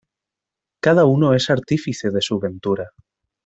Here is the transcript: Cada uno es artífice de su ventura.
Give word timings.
Cada 0.79 1.05
uno 1.05 1.35
es 1.35 1.51
artífice 1.51 2.09
de 2.09 2.21
su 2.23 2.39
ventura. 2.39 2.89